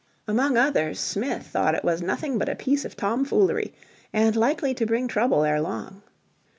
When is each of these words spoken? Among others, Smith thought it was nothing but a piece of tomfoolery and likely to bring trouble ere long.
Among 0.27 0.57
others, 0.57 0.99
Smith 0.99 1.45
thought 1.45 1.75
it 1.75 1.83
was 1.83 2.01
nothing 2.01 2.39
but 2.39 2.49
a 2.49 2.55
piece 2.55 2.85
of 2.85 2.95
tomfoolery 2.97 3.71
and 4.11 4.35
likely 4.35 4.73
to 4.73 4.85
bring 4.87 5.07
trouble 5.07 5.43
ere 5.45 5.61
long. 5.61 6.01